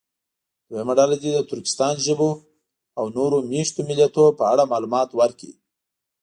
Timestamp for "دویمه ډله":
0.69-1.15